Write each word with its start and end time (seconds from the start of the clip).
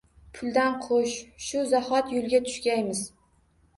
Puldan 0.37 0.77
qo’sh, 0.85 1.13
shu 1.49 1.63
zahot 1.73 2.11
yo’lga 2.17 2.43
tushgaymiz. 2.47 3.05